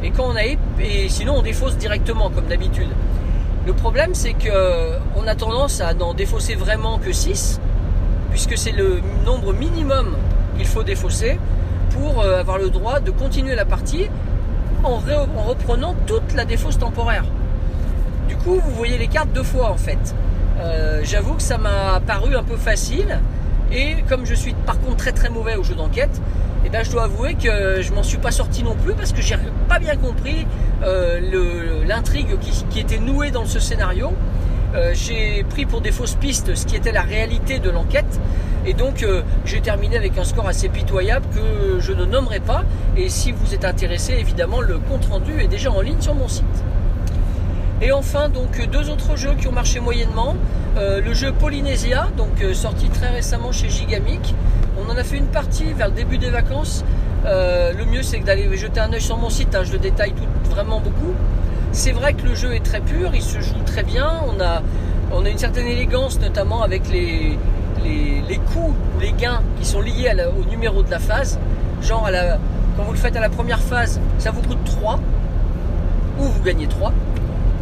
Et 0.04 0.10
quand 0.10 0.26
on 0.26 0.36
a 0.36 0.44
et 0.44 1.08
sinon 1.08 1.36
on 1.38 1.42
défausse 1.42 1.76
directement 1.78 2.30
comme 2.30 2.46
d'habitude. 2.46 2.90
Le 3.66 3.72
problème 3.72 4.14
c'est 4.14 4.34
que 4.34 4.98
on 5.16 5.26
a 5.26 5.34
tendance 5.34 5.80
à 5.80 5.94
n'en 5.94 6.12
défausser 6.12 6.54
vraiment 6.54 6.98
que 6.98 7.10
6 7.10 7.58
puisque 8.30 8.58
c'est 8.58 8.72
le 8.72 9.00
nombre 9.24 9.54
minimum 9.54 10.16
qu'il 10.58 10.66
faut 10.66 10.82
défausser 10.82 11.38
pour 11.90 12.20
euh, 12.20 12.40
avoir 12.40 12.58
le 12.58 12.68
droit 12.68 13.00
de 13.00 13.10
continuer 13.10 13.54
la 13.54 13.64
partie 13.64 14.10
en, 14.82 14.98
reprenant 15.46 15.94
toute 16.06 16.34
la 16.34 16.44
défausse 16.44 16.78
temporaire. 16.78 17.24
Du 18.28 18.36
coup, 18.36 18.60
vous 18.62 18.74
voyez 18.74 18.98
les 18.98 19.08
cartes 19.08 19.32
deux 19.32 19.42
fois 19.42 19.70
en 19.70 19.76
fait. 19.76 20.14
Euh, 20.60 21.00
J'avoue 21.04 21.34
que 21.34 21.42
ça 21.42 21.56
m'a 21.56 22.00
paru 22.06 22.36
un 22.36 22.42
peu 22.42 22.56
facile. 22.56 23.20
Et 23.72 23.96
comme 24.08 24.26
je 24.26 24.34
suis 24.34 24.52
par 24.52 24.78
contre 24.80 24.96
très 24.96 25.12
très 25.12 25.30
mauvais 25.30 25.56
au 25.56 25.62
jeu 25.62 25.74
d'enquête, 25.74 26.20
Et 26.64 26.70
ben 26.70 26.82
je 26.82 26.90
dois 26.90 27.04
avouer 27.04 27.34
que 27.34 27.82
je 27.82 27.92
m'en 27.92 28.02
suis 28.02 28.16
pas 28.16 28.30
sorti 28.30 28.62
non 28.62 28.74
plus 28.74 28.94
parce 28.94 29.12
que 29.12 29.20
j'ai 29.20 29.36
pas 29.68 29.78
bien 29.78 29.96
compris 29.96 30.46
euh, 30.82 31.84
l'intrigue 31.86 32.38
qui, 32.70 32.80
était 32.80 32.98
nouée 32.98 33.30
dans 33.30 33.44
ce 33.44 33.60
scénario. 33.60 34.12
Euh, 34.74 34.92
j'ai 34.94 35.44
pris 35.44 35.66
pour 35.66 35.82
des 35.82 35.92
fausses 35.92 36.14
pistes 36.14 36.54
ce 36.54 36.66
qui 36.66 36.74
était 36.74 36.90
la 36.90 37.02
réalité 37.02 37.60
de 37.60 37.70
l'enquête 37.70 38.18
et 38.66 38.72
donc 38.74 39.04
euh, 39.04 39.22
j'ai 39.44 39.60
terminé 39.60 39.96
avec 39.96 40.18
un 40.18 40.24
score 40.24 40.48
assez 40.48 40.68
pitoyable 40.68 41.26
que 41.32 41.78
je 41.78 41.92
ne 41.92 42.04
nommerai 42.04 42.40
pas 42.40 42.64
et 42.96 43.08
si 43.08 43.30
vous 43.30 43.54
êtes 43.54 43.64
intéressé 43.64 44.14
évidemment 44.14 44.60
le 44.60 44.78
compte 44.78 45.04
rendu 45.04 45.38
est 45.40 45.46
déjà 45.46 45.70
en 45.70 45.80
ligne 45.80 46.00
sur 46.00 46.14
mon 46.14 46.28
site. 46.28 46.44
Et 47.82 47.92
enfin 47.92 48.30
donc 48.30 48.66
deux 48.68 48.88
autres 48.88 49.16
jeux 49.16 49.34
qui 49.38 49.48
ont 49.48 49.52
marché 49.52 49.80
moyennement. 49.80 50.34
Le 50.76 51.14
jeu 51.14 51.30
Polynesia, 51.30 52.08
donc 52.16 52.42
sorti 52.52 52.88
très 52.88 53.10
récemment 53.10 53.52
chez 53.52 53.68
Gigamic. 53.68 54.34
On 54.78 54.90
en 54.90 54.96
a 54.96 55.04
fait 55.04 55.16
une 55.16 55.26
partie 55.26 55.72
vers 55.72 55.88
le 55.88 55.94
début 55.94 56.18
des 56.18 56.30
vacances. 56.30 56.84
Euh, 57.26 57.72
le 57.72 57.84
mieux 57.86 58.02
c'est 58.02 58.18
d'aller 58.18 58.54
jeter 58.56 58.80
un 58.80 58.92
œil 58.92 59.00
sur 59.00 59.16
mon 59.16 59.30
site, 59.30 59.54
hein, 59.54 59.62
je 59.64 59.72
le 59.72 59.78
détaille 59.78 60.12
tout, 60.12 60.50
vraiment 60.50 60.80
beaucoup. 60.80 61.14
C'est 61.72 61.92
vrai 61.92 62.14
que 62.14 62.26
le 62.26 62.34
jeu 62.34 62.54
est 62.54 62.64
très 62.64 62.80
pur, 62.80 63.14
il 63.14 63.22
se 63.22 63.40
joue 63.40 63.62
très 63.64 63.82
bien, 63.82 64.10
on 64.28 64.40
a, 64.40 64.62
une 65.28 65.38
certaine 65.38 65.66
élégance 65.66 66.20
notamment 66.20 66.62
avec 66.62 66.88
les, 66.90 67.38
les, 67.82 68.22
les 68.28 68.36
coups 68.36 68.74
ou 68.96 69.00
les 69.00 69.12
gains 69.12 69.42
qui 69.58 69.66
sont 69.66 69.80
liés 69.80 70.12
au 70.38 70.48
numéro 70.50 70.82
de 70.82 70.90
la 70.90 70.98
phase. 70.98 71.38
Genre 71.80 72.08
quand 72.76 72.82
vous 72.82 72.92
le 72.92 72.98
faites 72.98 73.16
à 73.16 73.20
la 73.20 73.28
première 73.30 73.60
phase, 73.60 74.00
ça 74.18 74.30
vous 74.30 74.42
coûte 74.42 74.62
3 74.64 74.98
ou 76.18 76.24
vous 76.24 76.42
gagnez 76.42 76.66
3. 76.66 76.92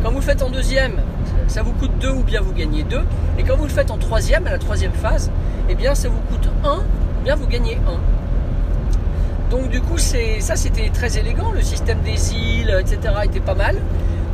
Quand 0.02 0.10
vous 0.10 0.16
le 0.18 0.24
faites 0.24 0.42
en 0.42 0.50
deuxième, 0.50 1.00
ça 1.46 1.62
vous 1.62 1.72
coûte 1.72 1.92
2 2.00 2.10
ou 2.10 2.22
bien 2.24 2.40
vous 2.40 2.52
gagnez 2.52 2.82
2. 2.82 3.00
Et 3.38 3.44
quand 3.44 3.56
vous 3.56 3.64
le 3.64 3.70
faites 3.70 3.92
en 3.92 3.98
troisième, 3.98 4.48
à 4.48 4.50
la 4.50 4.58
troisième 4.58 4.92
phase, 4.92 5.30
eh 5.68 5.76
bien 5.76 5.94
ça 5.94 6.08
vous 6.08 6.20
coûte 6.28 6.48
1 6.64 6.78
ou 6.78 7.24
bien 7.24 7.36
vous 7.36 7.46
gagnez 7.46 7.78
1. 7.86 9.50
Donc 9.50 9.68
du 9.68 9.80
coup, 9.80 9.98
ça 9.98 10.56
c'était 10.56 10.88
très 10.88 11.18
élégant, 11.18 11.52
le 11.52 11.62
système 11.62 12.00
des 12.00 12.34
îles, 12.34 12.76
etc. 12.80 13.14
était 13.22 13.40
pas 13.40 13.54
mal. 13.54 13.76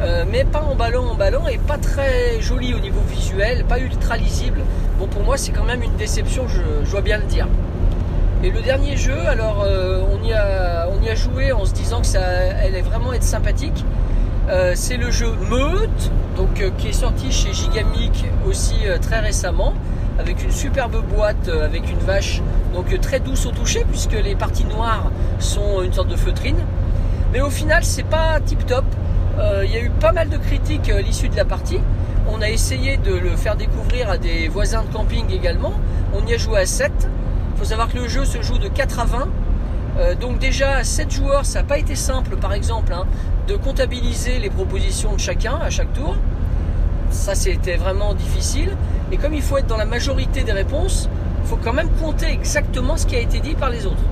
Euh, 0.00 0.25
mais 0.30 0.44
pas 0.44 0.62
emballant, 0.62 1.04
emballant 1.04 1.48
et 1.48 1.58
pas 1.58 1.76
très 1.76 2.40
joli 2.40 2.72
au 2.72 2.78
niveau 2.78 3.00
visuel, 3.10 3.64
pas 3.64 3.78
ultra 3.78 4.16
lisible. 4.16 4.60
Bon, 4.98 5.06
pour 5.06 5.22
moi, 5.22 5.37
c'est 5.37 5.50
quand 5.50 5.64
même 5.64 5.82
une 5.82 5.96
déception, 5.96 6.46
je, 6.48 6.60
je 6.84 6.90
dois 6.90 7.02
bien 7.02 7.18
le 7.18 7.25
dire. 7.25 7.48
Et 8.42 8.50
le 8.50 8.62
dernier 8.62 8.96
jeu, 8.96 9.18
alors 9.26 9.64
euh, 9.66 10.02
on 10.12 10.25
y 10.25 10.32
a 10.32 11.14
joué 11.14 11.52
en 11.52 11.66
se 11.66 11.72
disant 11.72 12.00
que 12.00 12.06
ça 12.06 12.20
allait 12.62 12.82
vraiment 12.82 13.12
être 13.12 13.25
sympathique. 13.25 13.84
Euh, 14.50 14.72
c'est 14.74 14.96
le 14.96 15.10
jeu 15.10 15.30
Meute, 15.50 16.10
donc, 16.34 16.62
euh, 16.62 16.70
qui 16.78 16.88
est 16.88 16.92
sorti 16.92 17.30
chez 17.30 17.52
Gigamic 17.52 18.24
aussi 18.48 18.76
euh, 18.86 18.96
très 18.96 19.20
récemment, 19.20 19.74
avec 20.18 20.42
une 20.42 20.50
superbe 20.50 21.04
boîte 21.14 21.48
avec 21.48 21.90
une 21.90 21.98
vache, 21.98 22.40
donc 22.72 22.98
très 23.00 23.20
douce 23.20 23.44
au 23.44 23.50
toucher, 23.50 23.84
puisque 23.90 24.14
les 24.14 24.34
parties 24.34 24.64
noires 24.64 25.10
sont 25.38 25.82
une 25.82 25.92
sorte 25.92 26.08
de 26.08 26.16
feutrine. 26.16 26.56
Mais 27.32 27.42
au 27.42 27.50
final, 27.50 27.84
c'est 27.84 28.04
pas 28.04 28.40
tip 28.40 28.64
top. 28.66 28.84
Il 29.62 29.70
y 29.70 29.76
a 29.76 29.80
eu 29.80 29.90
pas 29.90 30.10
mal 30.10 30.28
de 30.28 30.36
critiques 30.36 30.90
à 30.90 31.00
l'issue 31.00 31.28
de 31.28 31.36
la 31.36 31.44
partie. 31.44 31.78
On 32.28 32.42
a 32.42 32.48
essayé 32.48 32.96
de 32.96 33.14
le 33.14 33.36
faire 33.36 33.54
découvrir 33.54 34.10
à 34.10 34.18
des 34.18 34.48
voisins 34.48 34.82
de 34.82 34.92
camping 34.92 35.30
également. 35.30 35.74
On 36.12 36.26
y 36.26 36.34
a 36.34 36.36
joué 36.36 36.58
à 36.58 36.66
7. 36.66 36.90
Il 37.54 37.58
faut 37.58 37.64
savoir 37.64 37.88
que 37.88 37.98
le 37.98 38.08
jeu 38.08 38.24
se 38.24 38.42
joue 38.42 38.58
de 38.58 38.66
4 38.66 38.98
à 38.98 39.04
20. 39.04 39.28
Euh, 39.98 40.14
donc 40.14 40.38
déjà, 40.38 40.76
à 40.76 40.84
7 40.84 41.10
joueurs, 41.10 41.44
ça 41.44 41.60
n'a 41.60 41.64
pas 41.64 41.78
été 41.78 41.94
simple, 41.94 42.36
par 42.36 42.52
exemple, 42.52 42.92
hein, 42.92 43.04
de 43.48 43.56
comptabiliser 43.56 44.38
les 44.38 44.50
propositions 44.50 45.14
de 45.14 45.20
chacun 45.20 45.56
à 45.60 45.70
chaque 45.70 45.92
tour. 45.94 46.14
Ça, 47.10 47.34
c'était 47.34 47.76
vraiment 47.76 48.14
difficile. 48.14 48.76
Et 49.10 49.16
comme 49.16 49.34
il 49.34 49.42
faut 49.42 49.56
être 49.56 49.66
dans 49.66 49.78
la 49.78 49.86
majorité 49.86 50.42
des 50.44 50.52
réponses, 50.52 51.08
il 51.42 51.48
faut 51.48 51.56
quand 51.56 51.72
même 51.72 51.88
compter 52.00 52.26
exactement 52.26 52.96
ce 52.96 53.06
qui 53.06 53.16
a 53.16 53.20
été 53.20 53.40
dit 53.40 53.54
par 53.54 53.70
les 53.70 53.86
autres. 53.86 54.04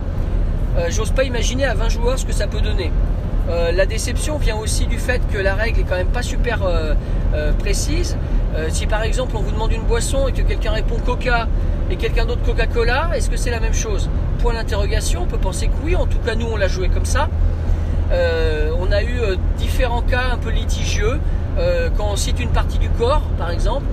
Euh, 0.79 0.87
J'ose 0.91 1.11
pas 1.11 1.25
imaginer 1.25 1.67
à 1.67 1.75
20 1.75 1.91
joueurs 1.91 2.19
ce 2.19 2.25
que 2.25 2.33
ça 2.33 2.47
peut 2.47 2.63
donner. 2.63 2.91
Euh, 3.49 3.71
la 3.71 3.87
déception 3.87 4.39
vient 4.39 4.57
aussi 4.57 4.87
du 4.87 4.99
fait 4.99 5.21
que 5.33 5.39
la 5.39 5.55
règle 5.55 5.81
est 5.81 5.85
quand 5.85 5.97
même 5.97 6.09
pas 6.09 6.23
super 6.23 6.65
euh, 6.65 6.95
euh, 7.35 7.53
précise. 7.53 8.17
Si 8.71 8.87
par 8.87 9.03
exemple 9.03 9.37
on 9.37 9.41
vous 9.41 9.51
demande 9.51 9.71
une 9.71 9.83
boisson 9.83 10.29
et 10.29 10.33
que 10.33 10.41
quelqu'un 10.41 10.71
répond 10.71 10.97
Coca 11.05 11.47
et 11.91 11.97
quelqu'un 11.97 12.25
d'autre 12.25 12.41
Coca-Cola, 12.43 13.11
est-ce 13.15 13.29
que 13.29 13.37
c'est 13.37 13.51
la 13.51 13.61
même 13.61 13.75
chose? 13.75 14.09
Point 14.39 14.55
d'interrogation, 14.55 15.25
on 15.25 15.27
peut 15.27 15.37
penser 15.37 15.67
que 15.67 15.75
oui, 15.85 15.95
en 15.95 16.07
tout 16.07 16.17
cas 16.25 16.35
nous 16.35 16.47
on 16.47 16.57
l'a 16.57 16.67
joué 16.67 16.89
comme 16.89 17.05
ça. 17.05 17.29
Euh, 18.13 18.71
on 18.79 18.93
a 18.93 19.03
eu 19.03 19.19
euh, 19.21 19.37
différents 19.59 20.03
cas 20.03 20.31
un 20.33 20.39
peu 20.39 20.51
litigieux. 20.51 21.19
Euh, 21.59 21.89
quand 21.97 22.09
on 22.13 22.17
cite 22.17 22.39
une 22.39 22.51
partie 22.51 22.79
du 22.79 22.89
corps, 22.91 23.23
par 23.39 23.51
exemple, 23.51 23.87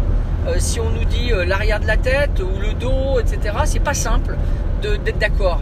si 0.57 0.81
on 0.81 0.89
nous 0.89 1.05
dit 1.05 1.31
l'arrière 1.47 1.79
de 1.79 1.87
la 1.87 1.95
tête 1.95 2.41
ou 2.41 2.59
le 2.59 2.73
dos, 2.73 3.17
etc., 3.17 3.59
c'est 3.63 3.79
pas 3.79 3.93
simple 3.93 4.35
d'être 4.81 5.17
d'accord. 5.17 5.61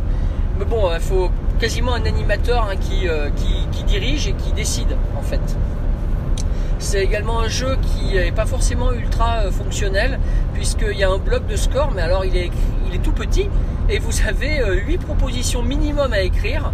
Mais 0.58 0.65
bon, 0.65 0.89
il 0.91 1.00
faut 1.00 1.29
quasiment 1.60 1.93
un 1.93 2.03
animateur 2.03 2.67
hein, 2.67 2.75
qui, 2.75 3.84
dirige 3.84 4.27
et 4.27 4.34
qui 4.34 4.51
décide, 4.53 4.98
en 5.15 5.22
fait. 5.22 5.39
C'est 6.79 7.03
également 7.03 7.41
un 7.41 7.48
jeu 7.48 7.77
qui 7.84 8.15
n'est 8.15 8.31
pas 8.31 8.48
forcément 8.48 8.91
ultra 8.91 9.51
fonctionnel, 9.51 10.20
puisqu'il 10.55 10.98
y 10.98 11.03
a 11.03 11.12
un 11.12 11.20
bloc 11.20 11.46
de 11.46 11.55
score, 11.55 11.91
mais 11.96 12.01
alors 12.01 12.25
il 12.25 12.36
est, 12.36 12.50
il 12.89 12.96
est 12.96 13.03
tout 13.03 13.12
petit, 13.12 13.51
et 13.88 14.00
vous 14.00 14.27
avez 14.27 14.63
8 14.88 14.98
propositions 14.98 15.62
minimum 15.62 16.12
à 16.12 16.22
écrire. 16.22 16.72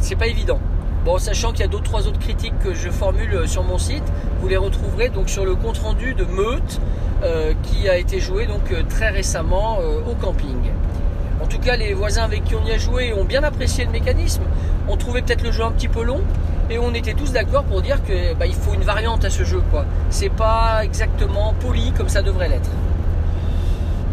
C'est 0.00 0.16
pas 0.16 0.28
évident. 0.28 0.60
Bon, 1.04 1.18
sachant 1.18 1.52
qu'il 1.52 1.60
y 1.60 1.64
a 1.64 1.68
d'autres 1.68 1.84
trois 1.84 2.06
autres 2.06 2.18
critiques 2.18 2.58
que 2.58 2.74
je 2.74 2.90
formule 2.90 3.32
euh, 3.32 3.46
sur 3.46 3.62
mon 3.62 3.78
site, 3.78 4.04
vous 4.40 4.48
les 4.48 4.56
retrouverez 4.56 5.08
donc 5.08 5.28
sur 5.28 5.44
le 5.44 5.54
compte 5.54 5.78
rendu 5.78 6.14
de 6.14 6.24
Meute 6.24 6.80
euh, 7.22 7.54
qui 7.62 7.88
a 7.88 7.96
été 7.96 8.20
joué 8.20 8.46
donc 8.46 8.70
euh, 8.72 8.82
très 8.88 9.08
récemment 9.08 9.78
euh, 9.80 10.00
au 10.10 10.14
camping. 10.14 10.70
En 11.42 11.46
tout 11.46 11.58
cas, 11.58 11.76
les 11.76 11.94
voisins 11.94 12.24
avec 12.24 12.44
qui 12.44 12.54
on 12.54 12.64
y 12.66 12.72
a 12.72 12.78
joué 12.78 13.14
ont 13.14 13.24
bien 13.24 13.42
apprécié 13.42 13.84
le 13.84 13.90
mécanisme. 13.90 14.42
On 14.88 14.96
trouvait 14.96 15.22
peut-être 15.22 15.44
le 15.44 15.52
jeu 15.52 15.62
un 15.62 15.70
petit 15.70 15.88
peu 15.88 16.02
long 16.02 16.20
et 16.68 16.78
on 16.78 16.92
était 16.92 17.14
tous 17.14 17.32
d'accord 17.32 17.64
pour 17.64 17.80
dire 17.80 18.02
que 18.04 18.34
bah, 18.34 18.46
il 18.46 18.54
faut 18.54 18.74
une 18.74 18.82
variante 18.82 19.24
à 19.24 19.30
ce 19.30 19.44
jeu 19.44 19.62
quoi. 19.70 19.84
C'est 20.10 20.28
pas 20.28 20.84
exactement 20.84 21.54
poli 21.60 21.92
comme 21.92 22.08
ça 22.08 22.22
devrait 22.22 22.48
l'être. 22.48 22.70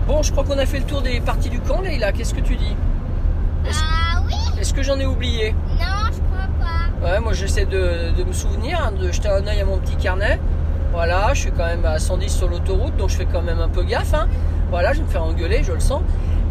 Bon, 0.08 0.22
je 0.22 0.32
crois 0.32 0.44
qu'on 0.44 0.60
a 0.60 0.65
fait 0.65 0.80
le 0.80 0.86
tour 0.86 1.01
des 1.01 1.20
parties 1.20 1.50
du 1.50 1.60
camp, 1.60 1.82
Leïla. 1.82 2.12
Qu'est-ce 2.12 2.36
que 2.36 2.42
tu 2.42 2.56
dis? 2.56 2.75
Ah 3.68 4.22
oui 4.25 4.60
est-ce 4.60 4.74
que 4.74 4.84
j'en 4.84 5.00
ai 5.00 5.06
oublié? 5.06 5.54
Non. 5.80 6.05
Ouais, 7.04 7.20
moi 7.20 7.34
j'essaie 7.34 7.66
de, 7.66 8.24
me 8.25 8.34
souvenir, 8.34 8.80
hein, 8.82 8.92
de 9.00 9.12
jeter 9.12 9.30
un 9.30 9.46
œil 9.48 9.62
à 9.62 9.66
mon 9.66 9.78
petit 9.78 9.96
carnet. 9.96 10.40
Voilà, 10.92 11.34
je 11.34 11.42
suis 11.42 11.52
quand 11.52 11.66
même 11.66 11.86
à 11.86 12.00
110 12.00 12.30
sur 12.30 12.48
l'autoroute, 12.48 12.96
donc 12.98 13.10
je 13.10 13.16
fais 13.16 13.25
quand 13.25 13.42
même 13.42 13.60
un 13.60 13.68
peu 13.68 13.84
gaffe. 13.84 14.14
hein. 14.14 14.28
Voilà, 14.70 14.94
je 14.94 15.00
vais 15.00 15.06
me 15.06 15.10
faire 15.10 15.24
engueuler, 15.24 15.62
je 15.64 15.74
le 15.74 15.80
sens. 15.80 16.02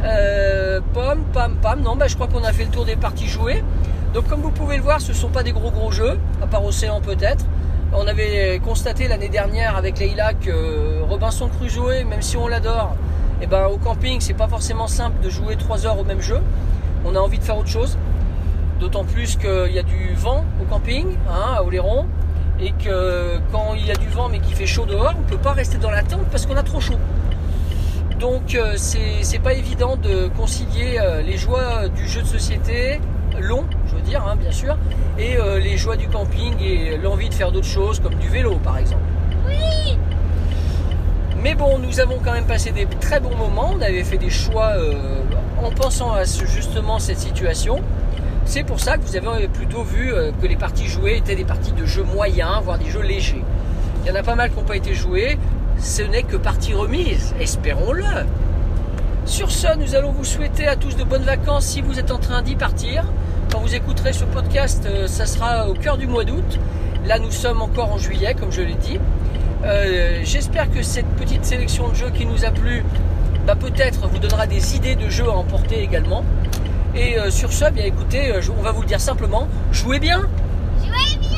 Euh, 0.04 0.80
pom, 0.92 1.24
pam, 1.32 1.56
pam. 1.56 1.80
Non, 1.80 1.96
bah, 1.96 2.08
je 2.08 2.14
crois 2.14 2.26
qu'on 2.26 2.44
a 2.44 2.52
fait 2.52 2.64
le 2.64 2.70
tour 2.70 2.84
des 2.84 2.96
parties 2.96 3.26
jouées. 3.26 3.64
Donc 4.12 4.28
comme 4.28 4.42
vous 4.42 4.50
pouvez 4.50 4.76
le 4.76 4.82
voir, 4.82 5.00
ce 5.00 5.08
ne 5.12 5.16
sont 5.16 5.28
pas 5.28 5.42
des 5.42 5.52
gros 5.52 5.70
gros 5.70 5.90
jeux, 5.90 6.18
à 6.42 6.46
part 6.46 6.64
Océan 6.64 7.00
peut-être. 7.00 7.44
On 7.92 8.06
avait 8.06 8.60
constaté 8.62 9.08
l'année 9.08 9.28
dernière 9.28 9.76
avec 9.76 9.98
Leïla 9.98 10.34
que 10.34 11.00
Robinson 11.08 11.48
Crusoe, 11.48 12.04
même 12.04 12.22
si 12.22 12.36
on 12.36 12.46
l'adore, 12.46 12.94
eh 13.40 13.46
ben, 13.46 13.66
au 13.66 13.76
camping, 13.78 14.20
c'est 14.20 14.34
pas 14.34 14.48
forcément 14.48 14.86
simple 14.86 15.24
de 15.24 15.30
jouer 15.30 15.56
3 15.56 15.86
heures 15.86 15.98
au 15.98 16.04
même 16.04 16.20
jeu. 16.20 16.38
On 17.04 17.14
a 17.16 17.18
envie 17.18 17.38
de 17.38 17.44
faire 17.44 17.56
autre 17.56 17.68
chose. 17.68 17.96
D'autant 18.80 19.04
plus 19.04 19.36
qu'il 19.36 19.72
y 19.72 19.78
a 19.78 19.82
du 19.82 20.14
vent 20.16 20.44
au 20.60 20.64
camping, 20.64 21.06
hein, 21.28 21.54
à 21.56 21.62
Oléron, 21.62 22.06
et 22.60 22.72
que 22.72 23.38
quand 23.52 23.74
il 23.74 23.86
y 23.86 23.90
a 23.90 23.94
du 23.94 24.08
vent 24.08 24.28
mais 24.28 24.40
qu'il 24.40 24.54
fait 24.54 24.66
chaud 24.66 24.84
dehors, 24.84 25.14
on 25.16 25.20
ne 25.22 25.28
peut 25.28 25.38
pas 25.38 25.52
rester 25.52 25.78
dans 25.78 25.90
la 25.90 26.02
tente 26.02 26.24
parce 26.30 26.44
qu'on 26.46 26.56
a 26.56 26.62
trop 26.62 26.80
chaud. 26.80 26.98
Donc 28.18 28.54
euh, 28.54 28.74
c'est 28.76 29.38
pas 29.38 29.54
évident 29.54 29.96
de 29.96 30.28
concilier 30.36 30.98
euh, 31.00 31.22
les 31.22 31.36
joies 31.36 31.88
du 31.88 32.06
jeu 32.08 32.22
de 32.22 32.26
société 32.26 33.00
long, 33.40 33.64
je 33.88 33.94
veux 33.96 34.00
dire, 34.02 34.24
hein, 34.26 34.36
bien 34.36 34.52
sûr, 34.52 34.76
et 35.18 35.36
euh, 35.36 35.58
les 35.58 35.76
joies 35.76 35.96
du 35.96 36.08
camping 36.08 36.54
et 36.60 36.96
l'envie 36.96 37.28
de 37.28 37.34
faire 37.34 37.50
d'autres 37.52 37.66
choses 37.66 38.00
comme 38.00 38.14
du 38.14 38.28
vélo 38.28 38.54
par 38.62 38.78
exemple. 38.78 39.02
Oui 39.46 39.98
Mais 41.42 41.54
bon, 41.54 41.78
nous 41.78 42.00
avons 42.00 42.18
quand 42.24 42.32
même 42.32 42.46
passé 42.46 42.70
des 42.70 42.86
très 43.00 43.20
bons 43.20 43.36
moments. 43.36 43.72
On 43.76 43.80
avait 43.82 44.04
fait 44.04 44.16
des 44.18 44.30
choix 44.30 44.72
euh, 44.76 44.94
en 45.62 45.70
pensant 45.70 46.12
à 46.12 46.24
ce- 46.24 46.46
justement 46.46 46.98
cette 46.98 47.18
situation. 47.18 47.80
C'est 48.46 48.62
pour 48.62 48.78
ça 48.78 48.98
que 48.98 49.02
vous 49.02 49.16
avez 49.16 49.48
plutôt 49.48 49.82
vu 49.82 50.12
euh, 50.12 50.30
que 50.40 50.46
les 50.46 50.56
parties 50.56 50.86
jouées 50.86 51.16
étaient 51.16 51.34
des 51.34 51.44
parties 51.44 51.72
de 51.72 51.86
jeux 51.86 52.04
moyens, 52.04 52.62
voire 52.62 52.78
des 52.78 52.90
jeux 52.90 53.02
légers. 53.02 53.42
Il 54.02 54.08
y 54.08 54.12
en 54.12 54.14
a 54.14 54.22
pas 54.22 54.34
mal 54.34 54.50
qui 54.50 54.56
n'ont 54.56 54.64
pas 54.64 54.76
été 54.76 54.94
joués. 54.94 55.38
Ce 55.78 56.02
n'est 56.02 56.22
que 56.22 56.36
partie 56.36 56.74
remise, 56.74 57.34
espérons-le. 57.40 58.04
Sur 59.24 59.50
ce, 59.50 59.76
nous 59.78 59.94
allons 59.94 60.12
vous 60.12 60.24
souhaiter 60.24 60.66
à 60.68 60.76
tous 60.76 60.96
de 60.96 61.04
bonnes 61.04 61.22
vacances 61.22 61.64
si 61.64 61.80
vous 61.80 61.98
êtes 61.98 62.10
en 62.10 62.18
train 62.18 62.42
d'y 62.42 62.54
partir. 62.54 63.04
Quand 63.50 63.60
vous 63.60 63.74
écouterez 63.74 64.12
ce 64.12 64.24
podcast, 64.24 64.84
euh, 64.86 65.06
ça 65.06 65.24
sera 65.26 65.68
au 65.68 65.74
cœur 65.74 65.96
du 65.96 66.06
mois 66.06 66.24
d'août. 66.24 66.58
Là, 67.06 67.18
nous 67.18 67.30
sommes 67.30 67.62
encore 67.62 67.92
en 67.92 67.98
juillet, 67.98 68.34
comme 68.38 68.52
je 68.52 68.62
l'ai 68.62 68.74
dit. 68.74 69.00
Euh, 69.64 70.20
J'espère 70.22 70.70
que 70.70 70.82
cette 70.82 71.08
petite 71.16 71.44
sélection 71.44 71.88
de 71.88 71.94
jeux 71.94 72.10
qui 72.10 72.26
nous 72.26 72.44
a 72.44 72.50
plu, 72.50 72.84
bah, 73.46 73.56
peut-être 73.56 74.06
vous 74.08 74.18
donnera 74.18 74.46
des 74.46 74.76
idées 74.76 74.96
de 74.96 75.08
jeux 75.08 75.28
à 75.28 75.32
emporter 75.32 75.82
également. 75.82 76.24
Et 76.96 77.18
euh, 77.18 77.30
sur 77.30 77.52
ce, 77.52 77.70
bien 77.70 77.84
écoutez, 77.84 78.30
euh, 78.30 78.40
on 78.56 78.62
va 78.62 78.70
vous 78.70 78.82
le 78.82 78.86
dire 78.86 79.00
simplement, 79.00 79.48
jouez 79.72 79.98
bien. 79.98 80.28
Jouez 80.78 81.18
bien 81.18 81.34